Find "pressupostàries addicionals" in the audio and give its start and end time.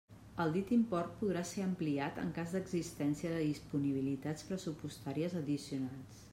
4.51-6.29